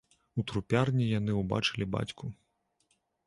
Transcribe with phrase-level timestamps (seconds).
[0.41, 2.25] У трупярні яны ўбачылі бацьку.